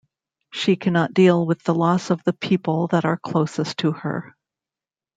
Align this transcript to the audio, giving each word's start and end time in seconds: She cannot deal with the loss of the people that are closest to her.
She 0.51 0.77
cannot 0.77 1.13
deal 1.13 1.45
with 1.45 1.61
the 1.61 1.75
loss 1.75 2.09
of 2.09 2.23
the 2.23 2.33
people 2.33 2.87
that 2.87 3.05
are 3.05 3.17
closest 3.19 3.77
to 3.81 3.91
her. 3.91 4.35